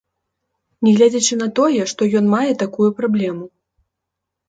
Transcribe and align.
Нягледзячы 0.87 1.35
на 1.43 1.47
тое, 1.61 1.81
што 1.93 2.01
ён 2.23 2.35
мае 2.35 2.51
такую 2.65 2.89
праблему. 3.03 3.45